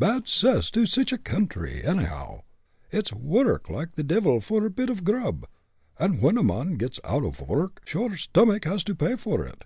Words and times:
Bad 0.00 0.26
'cess 0.26 0.68
to 0.72 0.84
sich 0.84 1.12
a 1.12 1.16
counthry, 1.16 1.86
onny 1.86 2.06
how. 2.06 2.42
It's 2.90 3.12
wurruk 3.12 3.70
like 3.70 3.92
the 3.94 4.02
divil 4.02 4.40
for 4.40 4.66
a 4.66 4.68
bit 4.68 4.90
of 4.90 5.04
grub, 5.04 5.46
and 5.96 6.20
when 6.20 6.36
a 6.36 6.42
mon 6.42 6.74
gits 6.74 6.98
out 7.04 7.22
ov 7.22 7.38
wurruk 7.40 7.82
sure 7.86 8.16
stomick 8.16 8.64
has 8.64 8.82
to 8.82 8.96
pay 8.96 9.14
for 9.14 9.44
it. 9.46 9.64